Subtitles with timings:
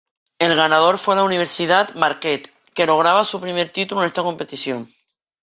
[0.39, 4.91] El ganador fue la Universidad Marquette, que lograba su primer título en esta competición.